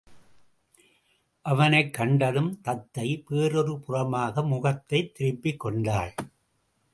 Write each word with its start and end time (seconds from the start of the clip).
அவனைக் 1.41 1.93
கண்டதும் 1.93 2.61
தத்தை 2.61 3.23
வேறொரு 3.27 3.83
புறமாக 3.87 4.47
முகத்தைத் 4.47 5.13
திருப்பிக் 5.13 5.59
கொண்டாள். 5.59 6.13